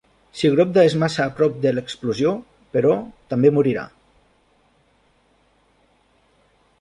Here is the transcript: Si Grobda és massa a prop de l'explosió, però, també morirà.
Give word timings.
Si 0.37 0.49
Grobda 0.53 0.85
és 0.87 0.93
massa 1.03 1.25
a 1.25 1.33
prop 1.39 1.57
de 1.65 1.73
l'explosió, 1.75 2.31
però, 2.77 2.95
també 3.33 3.53
morirà. 3.57 3.85